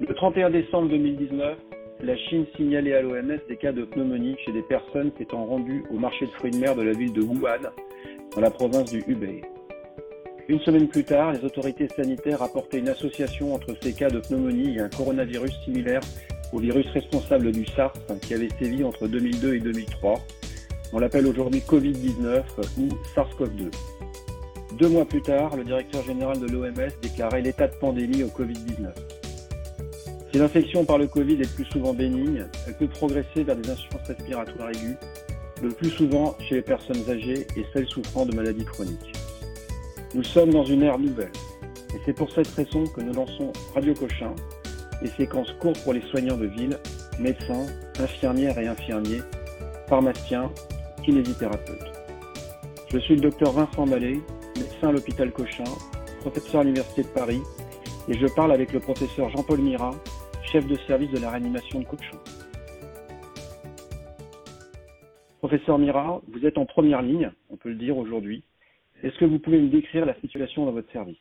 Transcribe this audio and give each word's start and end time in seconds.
Le 0.00 0.12
31 0.12 0.50
décembre 0.50 0.88
2019, 0.88 1.56
la 2.02 2.16
Chine 2.16 2.46
signalait 2.56 2.94
à 2.94 3.02
l'OMS 3.02 3.38
des 3.48 3.56
cas 3.56 3.70
de 3.70 3.84
pneumonie 3.84 4.36
chez 4.44 4.50
des 4.50 4.62
personnes 4.62 5.12
s'étant 5.16 5.44
rendues 5.46 5.84
au 5.88 5.98
marché 5.98 6.26
de 6.26 6.30
fruits 6.32 6.50
de 6.50 6.56
mer 6.56 6.74
de 6.74 6.82
la 6.82 6.92
ville 6.92 7.12
de 7.12 7.22
Wuhan, 7.22 7.70
dans 8.34 8.40
la 8.40 8.50
province 8.50 8.90
du 8.90 9.04
Hubei. 9.06 9.42
Une 10.48 10.58
semaine 10.60 10.88
plus 10.88 11.04
tard, 11.04 11.32
les 11.32 11.44
autorités 11.44 11.86
sanitaires 11.88 12.40
rapportaient 12.40 12.80
une 12.80 12.88
association 12.88 13.54
entre 13.54 13.76
ces 13.80 13.92
cas 13.92 14.10
de 14.10 14.18
pneumonie 14.18 14.76
et 14.76 14.80
un 14.80 14.88
coronavirus 14.88 15.52
similaire 15.64 16.00
au 16.52 16.58
virus 16.58 16.86
responsable 16.88 17.52
du 17.52 17.64
SARS 17.64 17.94
qui 18.20 18.34
avait 18.34 18.50
sévi 18.58 18.82
entre 18.82 19.06
2002 19.06 19.54
et 19.54 19.60
2003. 19.60 20.14
On 20.92 20.98
l'appelle 20.98 21.26
aujourd'hui 21.28 21.60
Covid-19 21.60 22.42
ou 22.80 22.88
SARS-CoV-2. 23.14 23.70
Deux 24.76 24.88
mois 24.88 25.04
plus 25.04 25.22
tard, 25.22 25.56
le 25.56 25.62
directeur 25.62 26.02
général 26.02 26.40
de 26.40 26.48
l'OMS 26.48 26.90
déclarait 27.00 27.42
l'état 27.42 27.68
de 27.68 27.76
pandémie 27.76 28.24
au 28.24 28.28
Covid-19. 28.28 29.03
Si 30.34 30.40
l'infection 30.40 30.84
par 30.84 30.98
le 30.98 31.06
Covid 31.06 31.40
est 31.40 31.54
plus 31.54 31.64
souvent 31.66 31.94
bénigne, 31.94 32.44
elle 32.66 32.74
peut 32.74 32.88
progresser 32.88 33.44
vers 33.44 33.54
des 33.54 33.70
insuffisances 33.70 34.08
respiratoires 34.08 34.70
aiguës, 34.70 34.96
le 35.62 35.68
plus 35.68 35.90
souvent 35.90 36.36
chez 36.40 36.56
les 36.56 36.62
personnes 36.62 37.08
âgées 37.08 37.46
et 37.56 37.64
celles 37.72 37.86
souffrant 37.86 38.26
de 38.26 38.34
maladies 38.34 38.64
chroniques. 38.64 39.12
Nous 40.12 40.24
sommes 40.24 40.50
dans 40.50 40.64
une 40.64 40.82
ère 40.82 40.98
nouvelle, 40.98 41.30
et 41.94 42.00
c'est 42.04 42.14
pour 42.14 42.32
cette 42.32 42.48
raison 42.48 42.84
que 42.84 43.00
nous 43.00 43.12
lançons 43.12 43.52
Radio 43.76 43.94
Cochin, 43.94 44.34
des 45.00 45.10
séquences 45.10 45.52
courtes 45.60 45.80
pour 45.84 45.92
les 45.92 46.02
soignants 46.10 46.36
de 46.36 46.46
ville, 46.46 46.80
médecins, 47.20 47.66
infirmières 48.00 48.58
et 48.58 48.66
infirmiers, 48.66 49.22
pharmaciens, 49.88 50.50
kinésithérapeutes. 51.04 51.92
Je 52.92 52.98
suis 52.98 53.14
le 53.14 53.20
docteur 53.20 53.52
Vincent 53.52 53.86
Mallet, 53.86 54.18
médecin 54.56 54.88
à 54.88 54.90
l'hôpital 54.90 55.30
Cochin, 55.30 55.62
professeur 56.22 56.62
à 56.62 56.64
l'Université 56.64 57.04
de 57.04 57.08
Paris, 57.10 57.40
et 58.08 58.18
je 58.18 58.26
parle 58.26 58.50
avec 58.50 58.72
le 58.72 58.80
professeur 58.80 59.30
Jean-Paul 59.30 59.60
Mira, 59.60 59.92
chef 60.54 60.68
de 60.68 60.76
service 60.86 61.10
de 61.10 61.18
la 61.18 61.30
réanimation 61.30 61.80
de 61.80 61.84
Cochin. 61.84 62.16
Professeur 65.40 65.80
Mira, 65.80 66.20
vous 66.28 66.46
êtes 66.46 66.58
en 66.58 66.64
première 66.64 67.02
ligne, 67.02 67.32
on 67.50 67.56
peut 67.56 67.70
le 67.70 67.74
dire 67.74 67.96
aujourd'hui. 67.96 68.44
Est-ce 69.02 69.18
que 69.18 69.24
vous 69.24 69.40
pouvez 69.40 69.58
me 69.58 69.68
décrire 69.68 70.06
la 70.06 70.14
situation 70.20 70.64
dans 70.64 70.70
votre 70.70 70.92
service? 70.92 71.18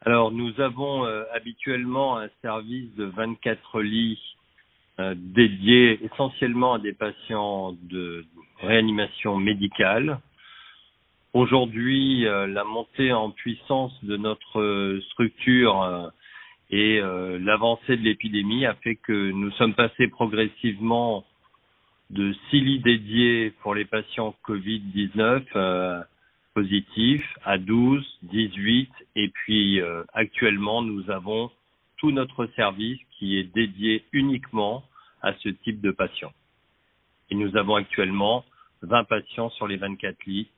Alors, 0.00 0.32
nous 0.32 0.60
avons 0.60 1.04
euh, 1.04 1.22
habituellement 1.32 2.18
un 2.18 2.28
service 2.42 2.92
de 2.96 3.04
24 3.04 3.82
lits 3.82 4.18
euh, 4.98 5.14
dédiés 5.16 6.04
essentiellement 6.04 6.74
à 6.74 6.78
des 6.80 6.92
patients 6.92 7.76
de 7.82 8.24
réanimation 8.62 9.36
médicale. 9.36 10.18
Aujourd'hui, 11.34 12.26
euh, 12.26 12.48
la 12.48 12.64
montée 12.64 13.12
en 13.12 13.30
puissance 13.30 13.92
de 14.04 14.16
notre 14.16 14.98
structure 15.10 16.10
et 16.70 17.00
euh, 17.00 17.38
l'avancée 17.38 17.96
de 17.96 18.02
l'épidémie 18.02 18.66
a 18.66 18.74
fait 18.74 18.96
que 18.96 19.30
nous 19.30 19.50
sommes 19.52 19.74
passés 19.74 20.08
progressivement 20.08 21.24
de 22.10 22.34
six 22.50 22.60
lits 22.60 22.80
dédiés 22.80 23.52
pour 23.62 23.74
les 23.74 23.84
patients 23.84 24.34
Covid-19 24.46 25.44
euh, 25.56 26.02
positifs 26.54 27.38
à 27.44 27.58
12, 27.58 28.04
18 28.24 28.90
et 29.16 29.28
puis 29.28 29.80
euh, 29.80 30.04
actuellement 30.12 30.82
nous 30.82 31.10
avons 31.10 31.50
tout 31.96 32.10
notre 32.10 32.46
service 32.56 32.98
qui 33.18 33.38
est 33.38 33.44
dédié 33.54 34.04
uniquement 34.12 34.84
à 35.22 35.32
ce 35.34 35.48
type 35.48 35.80
de 35.80 35.90
patients. 35.90 36.32
Et 37.30 37.34
nous 37.34 37.56
avons 37.56 37.74
actuellement 37.74 38.44
20 38.82 39.04
patients 39.04 39.50
sur 39.50 39.66
les 39.66 39.76
24 39.76 40.16
lits 40.26 40.48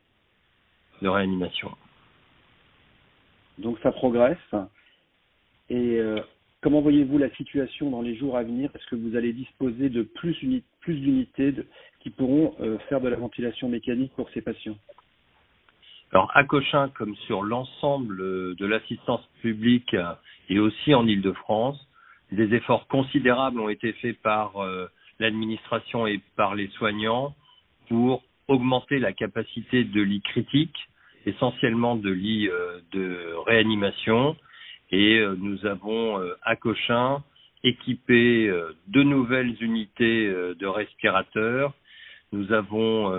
de 1.01 1.07
réanimation. 1.07 1.71
Donc 3.57 3.77
ça 3.81 3.91
progresse. 3.91 4.37
Et 5.71 5.99
euh, 6.01 6.19
comment 6.59 6.81
voyez-vous 6.81 7.17
la 7.17 7.29
situation 7.31 7.89
dans 7.89 8.01
les 8.01 8.17
jours 8.17 8.35
à 8.35 8.43
venir? 8.43 8.69
Est-ce 8.75 8.85
que 8.87 8.97
vous 8.97 9.15
allez 9.15 9.31
disposer 9.31 9.87
de 9.87 10.01
plus, 10.01 10.37
d'unités 10.85 11.53
qui 12.01 12.09
pourront 12.09 12.55
euh, 12.59 12.77
faire 12.89 12.99
de 12.99 13.07
la 13.07 13.15
ventilation 13.15 13.69
mécanique 13.69 14.11
pour 14.17 14.29
ces 14.31 14.41
patients? 14.41 14.75
Alors 16.11 16.29
à 16.35 16.43
Cochin, 16.43 16.89
comme 16.89 17.15
sur 17.25 17.41
l'ensemble 17.41 18.17
de 18.57 18.65
l'assistance 18.65 19.25
publique 19.41 19.95
et 20.49 20.59
aussi 20.59 20.93
en 20.93 21.07
Île-de-France, 21.07 21.79
des 22.33 22.53
efforts 22.53 22.85
considérables 22.87 23.61
ont 23.61 23.69
été 23.69 23.93
faits 23.93 24.21
par 24.21 24.57
euh, 24.57 24.89
l'administration 25.19 26.05
et 26.05 26.19
par 26.35 26.53
les 26.53 26.67
soignants 26.71 27.33
pour 27.87 28.23
augmenter 28.49 28.99
la 28.99 29.13
capacité 29.13 29.85
de 29.85 30.01
lits 30.01 30.21
critiques, 30.21 30.89
essentiellement 31.25 31.95
de 31.95 32.09
lits 32.09 32.49
de 32.91 33.33
réanimation, 33.45 34.35
et 34.91 35.19
euh, 35.19 35.35
nous 35.39 35.65
avons 35.65 36.19
euh, 36.19 36.35
à 36.43 36.55
Cochin 36.55 37.23
équipé 37.63 38.47
euh, 38.47 38.75
deux 38.87 39.03
nouvelles 39.03 39.55
unités 39.61 40.27
de 40.27 40.67
respirateurs. 40.67 41.73
Nous 42.31 42.53
avons 42.53 43.13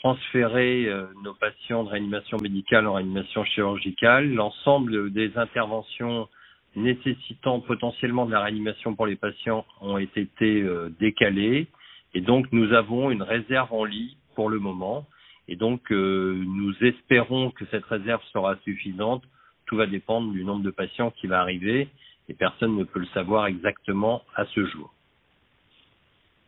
transféré 0.00 0.90
nos 1.22 1.34
patients 1.34 1.84
de 1.84 1.90
réanimation 1.90 2.38
médicale 2.38 2.86
en 2.86 2.94
réanimation 2.94 3.44
chirurgicale. 3.44 4.32
L'ensemble 4.32 5.12
des 5.12 5.36
interventions 5.36 6.26
nécessitant 6.74 7.60
potentiellement 7.60 8.24
de 8.24 8.32
la 8.32 8.40
réanimation 8.40 8.94
pour 8.94 9.06
les 9.06 9.16
patients 9.16 9.66
ont 9.82 9.98
été 9.98 10.64
décalées. 10.98 11.66
Et 12.14 12.22
donc, 12.22 12.46
nous 12.50 12.72
avons 12.72 13.10
une 13.10 13.22
réserve 13.22 13.70
en 13.74 13.84
lit 13.84 14.16
pour 14.34 14.48
le 14.48 14.58
moment. 14.58 15.06
Et 15.48 15.56
donc, 15.56 15.90
nous 15.90 16.74
espérons 16.80 17.50
que 17.50 17.66
cette 17.70 17.84
réserve 17.84 18.22
sera 18.32 18.56
suffisante 18.64 19.22
tout 19.68 19.76
va 19.76 19.86
dépendre 19.86 20.32
du 20.32 20.44
nombre 20.44 20.62
de 20.64 20.70
patients 20.70 21.12
qui 21.12 21.26
va 21.26 21.40
arriver 21.40 21.88
et 22.28 22.34
personne 22.34 22.76
ne 22.76 22.84
peut 22.84 23.00
le 23.00 23.06
savoir 23.06 23.46
exactement 23.46 24.22
à 24.34 24.44
ce 24.46 24.64
jour. 24.66 24.92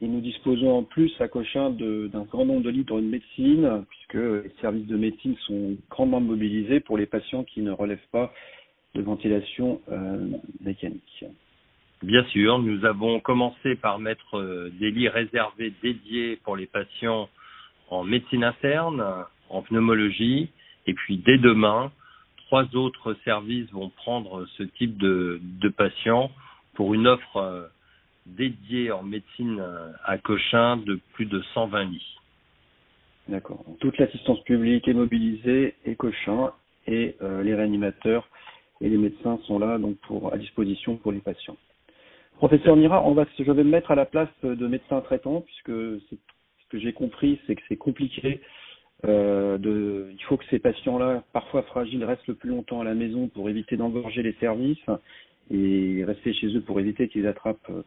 Et 0.02 0.08
nous 0.08 0.20
disposons 0.20 0.78
en 0.78 0.82
plus 0.82 1.12
à 1.20 1.28
Cochin 1.28 1.70
d'un 1.70 2.22
grand 2.22 2.46
nombre 2.46 2.62
de 2.62 2.70
lits 2.70 2.84
dans 2.84 2.98
une 2.98 3.10
médecine, 3.10 3.84
puisque 3.90 4.14
les 4.14 4.52
services 4.62 4.86
de 4.86 4.96
médecine 4.96 5.36
sont 5.46 5.76
grandement 5.90 6.20
mobilisés 6.20 6.80
pour 6.80 6.96
les 6.96 7.04
patients 7.04 7.44
qui 7.44 7.60
ne 7.60 7.70
relèvent 7.70 7.98
pas 8.10 8.32
de 8.94 9.02
ventilation 9.02 9.80
euh, 9.92 10.26
mécanique. 10.62 11.24
Bien 12.02 12.24
sûr, 12.24 12.58
nous 12.58 12.86
avons 12.86 13.20
commencé 13.20 13.76
par 13.76 13.98
mettre 13.98 14.38
euh, 14.38 14.72
des 14.80 14.90
lits 14.90 15.10
réservés 15.10 15.72
dédiés 15.82 16.36
pour 16.44 16.56
les 16.56 16.66
patients 16.66 17.28
en 17.90 18.04
médecine 18.04 18.42
interne, 18.42 19.04
en 19.50 19.62
pneumologie, 19.62 20.48
et 20.86 20.94
puis 20.94 21.18
dès 21.18 21.36
demain, 21.36 21.92
trois 22.50 22.66
autres 22.74 23.14
services 23.24 23.70
vont 23.70 23.90
prendre 23.90 24.44
ce 24.58 24.64
type 24.64 24.98
de, 24.98 25.40
de 25.40 25.68
patients 25.68 26.32
pour 26.74 26.94
une 26.94 27.06
offre 27.06 27.36
euh, 27.36 27.68
dédiée 28.26 28.90
en 28.90 29.04
médecine 29.04 29.60
euh, 29.60 29.92
à 30.04 30.18
Cochin 30.18 30.78
de 30.78 30.98
plus 31.12 31.26
de 31.26 31.40
120 31.54 31.84
lits. 31.84 32.16
D'accord. 33.28 33.64
Toute 33.78 33.96
l'assistance 33.98 34.42
publique 34.42 34.88
est 34.88 34.94
mobilisée 34.94 35.76
et 35.84 35.94
Cochin 35.94 36.50
et 36.88 37.14
euh, 37.22 37.44
les 37.44 37.54
réanimateurs 37.54 38.26
et 38.80 38.88
les 38.88 38.98
médecins 38.98 39.38
sont 39.46 39.60
là 39.60 39.78
donc 39.78 39.96
pour 39.98 40.34
à 40.34 40.36
disposition 40.36 40.96
pour 40.96 41.12
les 41.12 41.20
patients. 41.20 41.56
Professeur 42.38 42.74
Mira, 42.74 43.06
on 43.06 43.14
va, 43.14 43.26
je 43.38 43.44
vais 43.44 43.62
me 43.62 43.70
mettre 43.70 43.92
à 43.92 43.94
la 43.94 44.06
place 44.06 44.28
de 44.42 44.66
médecin 44.66 45.00
traitant 45.02 45.42
puisque 45.42 45.70
ce 45.70 46.68
que 46.68 46.80
j'ai 46.80 46.94
compris, 46.94 47.38
c'est 47.46 47.54
que 47.54 47.62
c'est 47.68 47.76
compliqué 47.76 48.40
euh, 49.06 49.58
de, 49.58 50.08
il 50.12 50.22
faut 50.24 50.36
que 50.36 50.44
ces 50.50 50.58
patients-là, 50.58 51.24
parfois 51.32 51.62
fragiles, 51.62 52.04
restent 52.04 52.26
le 52.26 52.34
plus 52.34 52.50
longtemps 52.50 52.80
à 52.80 52.84
la 52.84 52.94
maison 52.94 53.28
pour 53.28 53.48
éviter 53.48 53.76
d'engorger 53.76 54.22
les 54.22 54.34
services 54.34 54.84
et 55.50 56.04
rester 56.04 56.32
chez 56.32 56.54
eux 56.56 56.60
pour 56.60 56.80
éviter 56.80 57.08
qu'ils 57.08 57.26
attrapent 57.26 57.70
euh, 57.70 57.82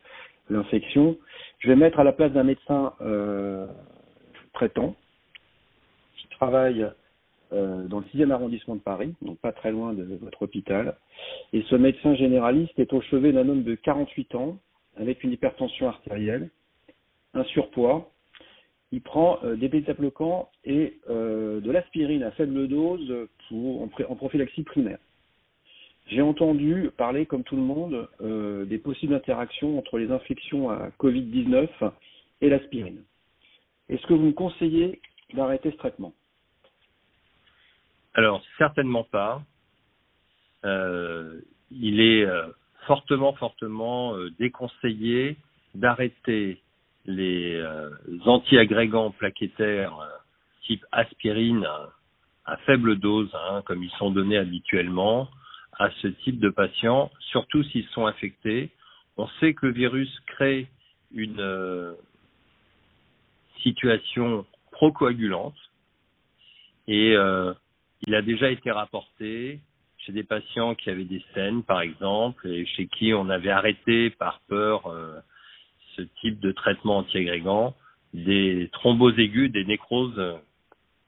l'infection. 0.50 1.18
Je 1.60 1.70
vais 1.70 1.76
mettre 1.76 2.00
à 2.00 2.04
la 2.04 2.12
place 2.12 2.32
d'un 2.32 2.44
médecin 2.44 2.94
euh, 3.02 3.68
traitant 4.54 4.96
qui 6.18 6.28
travaille 6.30 6.88
euh, 7.54 7.86
dans 7.88 8.00
le 8.00 8.06
6e 8.06 8.32
arrondissement 8.32 8.76
de 8.76 8.82
Paris, 8.82 9.14
donc 9.22 9.38
pas 9.40 9.52
très 9.52 9.72
loin 9.72 9.94
de 9.94 10.04
votre 10.22 10.42
hôpital. 10.42 10.96
Et 11.54 11.62
ce 11.70 11.76
médecin 11.76 12.16
généraliste 12.16 12.78
est 12.80 12.92
au 12.94 13.02
chevet 13.02 13.32
d'un 13.32 13.48
homme 13.48 13.64
de 13.64 13.76
48 13.76 14.36
ans 14.36 14.58
avec 14.98 15.24
une 15.24 15.32
hypertension 15.32 15.88
artérielle, 15.88 16.50
un 17.34 17.44
surpoids, 17.46 18.13
il 18.94 19.02
prend 19.02 19.40
euh, 19.44 19.56
des 19.56 19.70
bêta-bloquants 19.70 20.52
et 20.66 21.00
euh, 21.10 21.60
de 21.60 21.72
l'aspirine 21.72 22.22
à 22.22 22.30
faible 22.32 22.68
dose 22.68 23.28
pour, 23.50 23.82
en, 23.82 24.16
prophylaxie 24.16 24.62
primaire. 24.62 25.00
J'ai 26.06 26.22
entendu 26.22 26.92
parler, 26.96 27.26
comme 27.26 27.44
tout 27.44 27.56
le 27.56 27.64
monde, 27.64 28.08
euh, 28.22 28.66
des 28.66 28.78
possibles 28.78 29.16
interactions 29.16 29.80
entre 29.80 29.98
les 29.98 30.12
infections 30.12 30.70
à 30.70 30.90
Covid-19 31.00 31.70
et 32.42 32.50
l'aspirine. 32.50 33.02
Est-ce 33.90 34.06
que 34.06 34.14
vous 34.14 34.28
me 34.28 34.32
conseillez 34.32 35.02
d'arrêter 35.34 35.72
ce 35.72 35.78
traitement? 35.78 36.14
Alors, 38.14 38.44
certainement 38.60 39.06
pas. 39.06 39.42
il 41.72 42.00
est 42.00 42.28
fortement, 42.86 43.34
fortement 43.34 44.16
déconseillé 44.38 45.38
d'arrêter 45.74 46.62
les 47.06 47.56
euh, 47.56 47.90
antiagrégants 48.26 49.12
plaquettaires 49.12 49.98
euh, 50.00 50.08
type 50.66 50.86
aspirine 50.92 51.68
à 52.46 52.58
faible 52.66 52.98
dose, 52.98 53.30
hein, 53.34 53.62
comme 53.66 53.84
ils 53.84 53.92
sont 53.92 54.12
donnés 54.12 54.38
habituellement, 54.38 55.30
à 55.80 55.90
ce 56.02 56.08
type 56.08 56.40
de 56.40 56.50
patients, 56.50 57.12
surtout 57.32 57.64
s'ils 57.64 57.88
sont 57.88 58.06
infectés. 58.06 58.70
On 59.18 59.28
sait 59.40 59.54
que 59.54 59.68
le 59.68 59.74
virus 59.74 60.10
crée 60.28 60.68
une 61.14 61.40
euh, 61.40 61.94
situation 63.62 64.46
procoagulante 64.72 65.56
et 66.88 67.16
euh, 67.16 67.54
il 68.06 68.16
a 68.16 68.22
déjà 68.22 68.50
été 68.50 68.72
rapporté 68.72 69.60
chez 69.98 70.12
des 70.12 70.24
patients 70.24 70.76
qui 70.76 70.90
avaient 70.90 71.06
des 71.06 71.24
scènes, 71.34 71.64
par 71.64 71.82
exemple, 71.82 72.48
et 72.48 72.66
chez 72.66 72.88
qui 72.88 73.14
on 73.14 73.30
avait 73.30 73.52
arrêté 73.52 74.10
par 74.10 74.42
peur 74.50 74.88
euh, 74.88 75.20
ce 75.96 76.02
type 76.22 76.40
de 76.40 76.52
traitement 76.52 76.98
antiagrégant, 77.00 77.76
des 78.14 78.70
thromboses 78.74 79.18
aiguës, 79.18 79.52
des 79.52 79.66
nécroses 79.66 80.22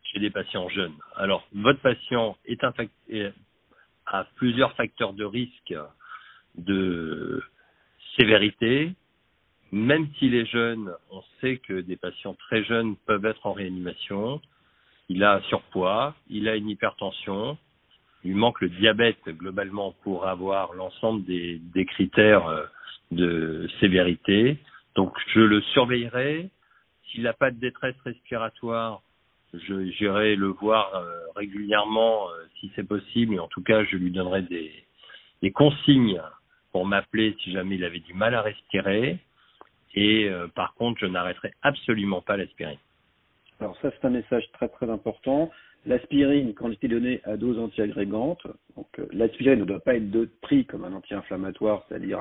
chez 0.03 0.19
des 0.19 0.29
patients 0.29 0.69
jeunes. 0.69 0.95
Alors, 1.15 1.47
votre 1.53 1.79
patient 1.79 2.37
est 2.45 2.63
a 4.05 4.23
plusieurs 4.35 4.73
facteurs 4.73 5.13
de 5.13 5.25
risque 5.25 5.75
de 6.57 7.43
sévérité. 8.17 8.93
Même 9.71 10.07
s'il 10.17 10.35
est 10.35 10.45
jeune, 10.45 10.91
on 11.11 11.21
sait 11.41 11.57
que 11.57 11.81
des 11.81 11.95
patients 11.95 12.35
très 12.35 12.63
jeunes 12.63 12.95
peuvent 13.07 13.25
être 13.25 13.45
en 13.45 13.53
réanimation. 13.53 14.41
Il 15.09 15.23
a 15.23 15.35
un 15.35 15.41
surpoids, 15.41 16.15
il 16.29 16.47
a 16.47 16.55
une 16.55 16.69
hypertension, 16.69 17.57
il 18.23 18.35
manque 18.35 18.61
le 18.61 18.69
diabète 18.69 19.27
globalement 19.27 19.93
pour 20.03 20.27
avoir 20.27 20.73
l'ensemble 20.73 21.25
des, 21.25 21.59
des 21.73 21.85
critères 21.85 22.47
euh, 22.47 22.63
de 23.11 23.67
sévérité. 23.79 24.57
Donc 24.95 25.13
je 25.33 25.39
le 25.39 25.61
surveillerai. 25.61 26.49
S'il 27.07 27.23
n'a 27.23 27.33
pas 27.33 27.51
de 27.51 27.59
détresse 27.59 27.95
respiratoire, 28.03 29.01
j'irai 29.53 30.35
le 30.35 30.47
voir 30.47 30.95
euh, 30.95 31.19
régulièrement 31.35 32.29
euh, 32.29 32.45
si 32.59 32.71
c'est 32.75 32.87
possible. 32.87 33.35
Et 33.35 33.39
en 33.39 33.47
tout 33.47 33.61
cas, 33.61 33.83
je 33.83 33.95
lui 33.97 34.11
donnerai 34.11 34.41
des, 34.41 34.71
des 35.41 35.51
consignes 35.51 36.21
pour 36.71 36.85
m'appeler 36.85 37.35
si 37.43 37.51
jamais 37.51 37.75
il 37.75 37.85
avait 37.85 37.99
du 37.99 38.13
mal 38.13 38.35
à 38.35 38.41
respirer. 38.41 39.19
Et 39.97 40.29
par 40.55 40.73
contre, 40.73 40.99
je 40.99 41.05
n'arrêterai 41.05 41.53
absolument 41.61 42.21
pas 42.21 42.35
l'aspirine. 42.35 42.77
Alors 43.61 43.77
ça, 43.81 43.91
c'est 43.91 44.05
un 44.05 44.09
message 44.09 44.43
très 44.51 44.67
très 44.67 44.89
important. 44.89 45.49
L'aspirine, 45.85 46.53
quand 46.55 46.69
elle 46.69 46.77
est 46.81 46.87
donnée 46.87 47.21
à 47.25 47.37
dose 47.37 47.59
antiagrégante, 47.59 48.41
donc 48.75 48.87
euh, 48.97 49.05
l'aspirine 49.11 49.59
ne 49.59 49.65
doit 49.65 49.79
pas 49.79 49.95
être 49.95 50.09
de 50.09 50.29
prix 50.41 50.65
comme 50.65 50.83
un 50.83 50.93
anti-inflammatoire, 50.93 51.85
c'est-à-dire 51.87 52.19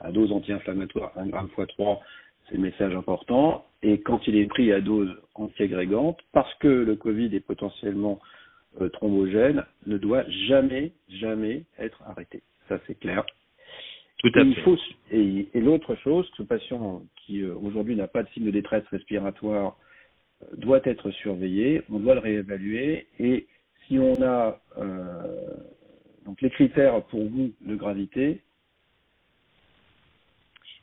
à, 0.00 0.12
dose 0.12 0.32
anti-inflammatoire 0.32 1.12
1 1.16 1.26
gramme 1.26 1.48
x 1.58 1.68
3, 1.68 2.00
c'est 2.48 2.56
le 2.56 2.62
message 2.62 2.94
important. 2.94 3.66
Et 3.82 4.00
quand 4.00 4.26
il 4.26 4.36
est 4.36 4.46
pris 4.46 4.72
à 4.72 4.80
dose 4.80 5.14
antiagrégante, 5.34 6.18
parce 6.32 6.52
que 6.54 6.68
le 6.68 6.96
Covid 6.96 7.34
est 7.34 7.40
potentiellement 7.40 8.20
euh, 8.80 8.88
thrombogène, 8.88 9.64
ne 9.86 9.98
doit 9.98 10.24
jamais, 10.48 10.92
jamais 11.08 11.64
être 11.78 12.02
arrêté. 12.06 12.42
Ça, 12.68 12.78
c'est 12.86 12.98
clair. 12.98 13.24
Tout 14.18 14.32
à 14.34 14.40
et 14.40 14.54
fait. 14.54 14.78
et, 15.10 15.48
et 15.52 15.60
l'autre 15.60 15.94
chose, 15.96 16.26
ce 16.38 16.42
patient 16.42 17.02
qui 17.16 17.42
euh, 17.42 17.54
aujourd'hui 17.62 17.96
n'a 17.96 18.08
pas 18.08 18.22
de 18.22 18.28
signe 18.30 18.46
de 18.46 18.50
détresse 18.50 18.84
respiratoire 18.90 19.76
doit 20.56 20.80
être 20.84 21.10
surveillé, 21.10 21.82
on 21.90 21.98
doit 21.98 22.14
le 22.14 22.20
réévaluer 22.20 23.06
et 23.18 23.46
si 23.86 23.98
on 23.98 24.14
a 24.22 24.58
euh, 24.78 25.54
donc 26.24 26.40
les 26.40 26.50
critères 26.50 27.02
pour 27.04 27.28
vous 27.28 27.52
de 27.60 27.76
gravité. 27.76 28.40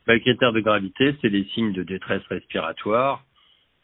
Ben, 0.06 0.14
le 0.14 0.20
critère 0.20 0.52
de 0.52 0.60
gravité, 0.60 1.16
c'est 1.22 1.30
les 1.30 1.46
signes 1.54 1.74
de 1.74 1.84
détresse 1.84 2.24
respiratoire. 2.28 3.24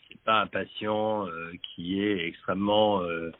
C'est 0.07 0.21
pas 0.23 0.41
un 0.41 0.47
patient 0.47 1.27
euh, 1.27 1.51
qui 1.63 2.01
est 2.01 2.27
extrêmement 2.27 3.01
euh, 3.01 3.31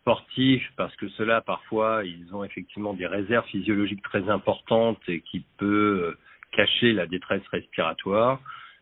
sportif 0.00 0.62
parce 0.76 0.94
que 0.96 1.08
ceux-là 1.10 1.40
parfois 1.40 2.02
ils 2.04 2.34
ont 2.34 2.44
effectivement 2.44 2.94
des 2.94 3.06
réserves 3.06 3.46
physiologiques 3.46 4.02
très 4.02 4.28
importantes 4.28 5.00
et 5.08 5.20
qui 5.20 5.44
peut 5.58 6.16
cacher 6.52 6.92
la 6.92 7.06
détresse 7.06 7.46
respiratoire. 7.48 8.40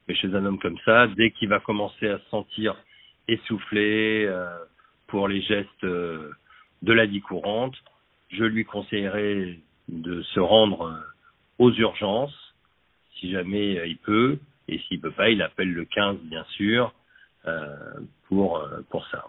Mais 0.08 0.14
chez 0.14 0.28
un 0.34 0.44
homme 0.44 0.58
comme 0.58 0.78
ça, 0.84 1.08
dès 1.08 1.32
qu'il 1.32 1.48
va 1.48 1.60
commencer 1.60 2.08
à 2.08 2.18
se 2.18 2.28
sentir 2.30 2.76
essoufflé 3.28 4.24
euh, 4.26 4.46
pour 5.06 5.28
les 5.28 5.40
gestes 5.42 5.84
euh, 5.84 6.30
de 6.82 6.92
la 6.92 7.06
vie 7.06 7.20
courante, 7.20 7.74
je 8.30 8.44
lui 8.44 8.64
conseillerais 8.64 9.58
de 9.88 10.22
se 10.22 10.40
rendre 10.40 10.82
euh, 10.82 11.00
aux 11.58 11.72
urgences 11.72 12.54
si 13.18 13.30
jamais 13.30 13.88
il 13.88 13.96
peut, 13.96 14.38
et 14.68 14.78
s'il 14.80 15.00
peut 15.00 15.10
pas, 15.10 15.30
il 15.30 15.40
appelle 15.40 15.72
le 15.72 15.86
15 15.86 16.18
bien 16.24 16.44
sûr 16.50 16.92
pour 18.28 18.62
pour 18.90 19.06
ça. 19.06 19.24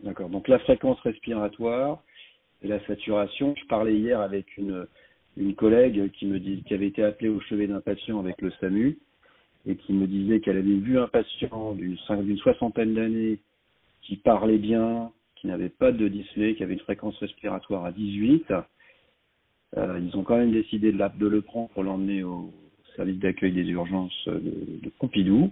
D'accord. 0.00 0.28
Donc 0.28 0.48
la 0.48 0.58
fréquence 0.58 1.00
respiratoire 1.00 2.02
et 2.62 2.68
la 2.68 2.84
saturation. 2.86 3.54
Je 3.56 3.64
parlais 3.68 3.94
hier 3.94 4.20
avec 4.20 4.54
une 4.58 4.86
une 5.38 5.54
collègue 5.54 6.10
qui 6.12 6.26
me 6.26 6.38
dit 6.38 6.62
qui 6.66 6.74
avait 6.74 6.88
été 6.88 7.02
appelée 7.02 7.30
au 7.30 7.40
chevet 7.40 7.66
d'un 7.66 7.80
patient 7.80 8.20
avec 8.20 8.42
le 8.42 8.50
SAMU 8.60 8.98
et 9.66 9.76
qui 9.76 9.92
me 9.92 10.06
disait 10.06 10.40
qu'elle 10.40 10.58
avait 10.58 10.74
vu 10.74 10.98
un 10.98 11.08
patient 11.08 11.74
d'une 11.74 12.38
soixantaine 12.38 12.94
d'années 12.94 13.38
qui 14.02 14.16
parlait 14.16 14.58
bien, 14.58 15.10
qui 15.34 15.48
n'avait 15.48 15.68
pas 15.68 15.92
de 15.92 16.08
dyspnée, 16.08 16.54
qui 16.54 16.62
avait 16.62 16.74
une 16.74 16.80
fréquence 16.80 17.18
respiratoire 17.18 17.84
à 17.84 17.92
18. 17.92 18.52
Euh, 19.76 20.00
ils 20.00 20.16
ont 20.16 20.22
quand 20.22 20.36
même 20.36 20.52
décidé 20.52 20.92
de, 20.92 21.26
le 21.26 21.40
prendre 21.42 21.68
pour 21.70 21.82
l'emmener 21.82 22.22
au 22.22 22.52
service 22.94 23.18
d'accueil 23.18 23.52
des 23.52 23.64
urgences 23.64 24.28
de, 24.28 24.40
de. 24.82 25.50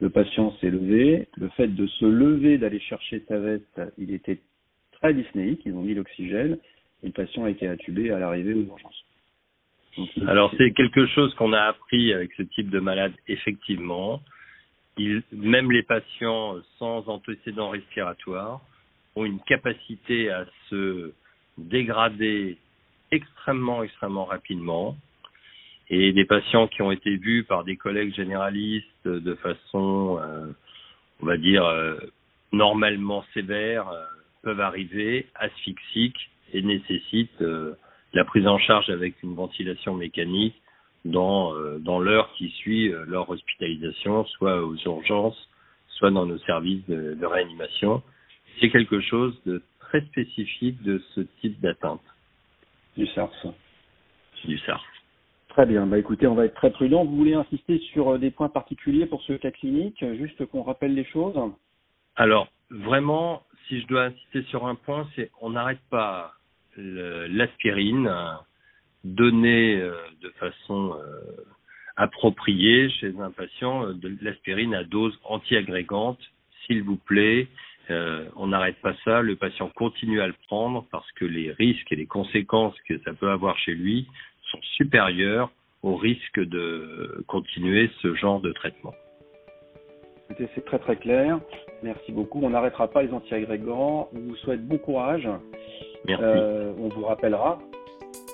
Le 0.00 0.10
patient 0.10 0.52
s'est 0.60 0.70
levé. 0.70 1.28
Le 1.36 1.48
fait 1.50 1.68
de 1.68 1.86
se 1.86 2.04
lever, 2.04 2.58
d'aller 2.58 2.80
chercher 2.80 3.22
sa 3.28 3.38
veste, 3.38 3.80
il 3.98 4.12
était 4.12 4.40
très 4.92 5.14
dyspnéique. 5.14 5.62
Ils 5.66 5.74
ont 5.74 5.82
mis 5.82 5.94
l'oxygène 5.94 6.58
et 7.02 7.06
le 7.06 7.12
patient 7.12 7.44
a 7.44 7.50
été 7.50 7.68
intubé 7.68 8.10
à 8.10 8.18
l'arrivée 8.18 8.54
aux 8.54 8.62
urgences. 8.62 9.04
Alors 10.26 10.52
c'est 10.58 10.72
quelque 10.72 11.06
chose 11.06 11.34
qu'on 11.34 11.52
a 11.52 11.60
appris 11.60 12.12
avec 12.12 12.32
ce 12.36 12.42
type 12.42 12.70
de 12.70 12.80
malade, 12.80 13.12
effectivement. 13.28 14.20
Il, 14.96 15.22
même 15.32 15.70
les 15.72 15.82
patients 15.82 16.56
sans 16.78 17.08
antécédents 17.08 17.70
respiratoires 17.70 18.60
ont 19.16 19.24
une 19.24 19.40
capacité 19.40 20.30
à 20.30 20.44
se 20.70 21.12
dégrader 21.58 22.58
extrêmement, 23.10 23.82
extrêmement 23.82 24.24
rapidement. 24.24 24.96
Et 25.90 26.12
des 26.12 26.24
patients 26.24 26.66
qui 26.66 26.82
ont 26.82 26.90
été 26.90 27.16
vus 27.16 27.44
par 27.44 27.62
des 27.62 27.76
collègues 27.76 28.14
généralistes 28.14 29.06
de 29.06 29.34
façon, 29.34 30.18
euh, 30.20 30.46
on 31.20 31.26
va 31.26 31.36
dire, 31.36 31.64
euh, 31.64 31.98
normalement 32.52 33.24
sévère, 33.34 33.88
euh, 33.88 34.04
peuvent 34.42 34.60
arriver 34.60 35.26
asphyxiques 35.34 36.30
et 36.52 36.62
nécessitent 36.62 37.42
la 38.14 38.24
prise 38.24 38.46
en 38.46 38.58
charge 38.58 38.88
avec 38.90 39.22
une 39.22 39.34
ventilation 39.34 39.94
mécanique 39.94 40.54
dans, 41.04 41.54
euh, 41.54 41.78
dans 41.78 41.98
l'heure 41.98 42.32
qui 42.36 42.48
suit 42.50 42.92
euh, 42.92 43.04
leur 43.06 43.28
hospitalisation, 43.28 44.24
soit 44.26 44.62
aux 44.64 44.76
urgences, 44.76 45.48
soit 45.88 46.10
dans 46.10 46.24
nos 46.24 46.38
services 46.38 46.84
de, 46.86 47.14
de 47.14 47.26
réanimation. 47.26 48.02
C'est 48.60 48.70
quelque 48.70 49.00
chose 49.00 49.36
de 49.44 49.62
très 49.80 50.00
spécifique 50.02 50.82
de 50.82 51.02
ce 51.14 51.22
type 51.40 51.60
d'atteinte. 51.60 52.00
Du 52.96 53.06
SARS. 53.08 53.30
Du 54.44 54.58
SARS. 54.58 54.84
Très 55.48 55.66
bien. 55.66 55.86
Bah 55.86 55.98
écoutez, 55.98 56.26
on 56.26 56.34
va 56.34 56.46
être 56.46 56.54
très 56.54 56.70
prudent. 56.70 57.04
Vous 57.04 57.16
voulez 57.16 57.34
insister 57.34 57.78
sur 57.92 58.14
euh, 58.14 58.18
des 58.18 58.30
points 58.30 58.48
particuliers 58.48 59.06
pour 59.06 59.22
ce 59.22 59.34
cas 59.34 59.50
clinique, 59.50 60.04
juste 60.16 60.46
qu'on 60.46 60.62
rappelle 60.62 60.94
les 60.94 61.04
choses? 61.04 61.34
Alors, 62.16 62.48
vraiment, 62.70 63.42
si 63.66 63.80
je 63.80 63.86
dois 63.86 64.04
insister 64.04 64.42
sur 64.44 64.66
un 64.66 64.76
point, 64.76 65.08
c'est 65.16 65.30
on 65.40 65.50
n'arrête 65.50 65.80
pas 65.90 66.32
l'aspirine 66.76 68.08
donnée 69.04 69.76
euh, 69.76 69.94
de 70.22 70.30
façon 70.40 70.94
euh, 70.94 71.44
appropriée 71.96 72.88
chez 72.90 73.12
un 73.20 73.30
patient, 73.30 73.86
euh, 73.86 73.92
de 73.92 74.16
l'aspirine 74.22 74.74
à 74.74 74.84
dose 74.84 75.16
antiagrégante, 75.24 76.18
s'il 76.66 76.82
vous 76.82 76.96
plaît. 76.96 77.46
on 78.36 78.46
n'arrête 78.46 78.80
pas 78.80 78.94
ça, 79.04 79.20
le 79.20 79.36
patient 79.36 79.68
continue 79.68 80.22
à 80.22 80.26
le 80.26 80.34
prendre 80.48 80.86
parce 80.90 81.10
que 81.12 81.26
les 81.26 81.52
risques 81.52 81.92
et 81.92 81.96
les 81.96 82.06
conséquences 82.06 82.74
que 82.88 82.98
ça 83.00 83.12
peut 83.12 83.30
avoir 83.30 83.58
chez 83.58 83.74
lui 83.74 84.08
sont 84.50 84.62
supérieurs 84.76 85.50
au 85.82 85.96
risque 85.96 86.40
de 86.40 87.22
continuer 87.26 87.90
ce 88.00 88.14
genre 88.14 88.40
de 88.40 88.52
traitement. 88.52 88.94
c'est 90.38 90.64
très 90.64 90.78
très 90.78 90.96
clair. 90.96 91.38
Merci 91.82 92.12
beaucoup. 92.12 92.40
On 92.42 92.48
n'arrêtera 92.48 92.88
pas 92.88 93.02
les 93.02 93.12
antiagrégants. 93.12 94.08
On 94.14 94.20
vous 94.20 94.36
souhaite 94.36 94.66
bon 94.66 94.78
courage. 94.78 95.28
Euh, 96.08 96.72
on 96.78 96.88
vous 96.88 97.04
rappellera 97.04 97.58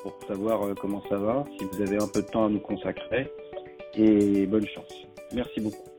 pour 0.02 0.14
savoir 0.26 0.66
euh, 0.66 0.74
comment 0.74 1.02
ça 1.08 1.16
va, 1.16 1.44
si 1.58 1.64
vous 1.64 1.82
avez 1.82 1.96
un 1.96 2.08
peu 2.08 2.22
de 2.22 2.26
temps 2.26 2.46
à 2.46 2.48
nous 2.48 2.60
consacrer. 2.60 3.30
Et 3.94 4.46
bonne 4.46 4.66
chance. 4.66 5.06
Merci 5.32 5.60
beaucoup. 5.60 5.89